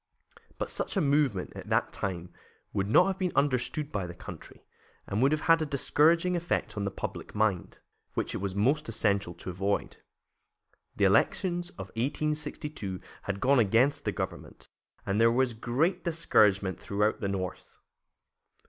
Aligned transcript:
But 0.57 0.71
such 0.71 0.97
a 0.97 0.99
movement, 0.99 1.53
at 1.55 1.69
that 1.69 1.93
time, 1.93 2.33
would 2.73 2.89
not 2.89 3.05
have 3.05 3.19
been 3.19 3.31
understood 3.35 3.91
by 3.91 4.07
the 4.07 4.15
country, 4.15 4.65
and 5.05 5.21
would 5.21 5.31
have 5.31 5.41
had 5.41 5.61
a 5.61 5.65
discouraging 5.67 6.35
effect 6.35 6.75
on 6.75 6.85
the 6.85 6.89
public 6.89 7.35
mind, 7.35 7.77
which 8.15 8.33
it 8.33 8.39
was 8.39 8.55
most 8.55 8.89
essential 8.89 9.35
to 9.35 9.51
avoid. 9.51 9.97
The 10.95 11.05
elections 11.05 11.69
of 11.77 11.89
1862 11.89 12.99
had 13.21 13.39
gone 13.39 13.59
against 13.59 14.03
the 14.03 14.11
government, 14.11 14.69
and 15.05 15.21
there 15.21 15.31
was 15.31 15.53
great 15.53 16.03
discouragement 16.03 16.79
throughout 16.79 17.19
the 17.21 17.27
North. 17.27 17.77